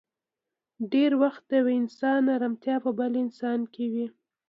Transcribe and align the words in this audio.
ډېری 0.91 1.17
وخت 1.23 1.41
د 1.47 1.51
يو 1.59 1.67
انسان 1.79 2.21
ارمتيا 2.37 2.75
په 2.85 2.91
بل 2.99 3.11
انسان 3.23 3.59
کې 3.73 3.85
وي. 3.93 4.07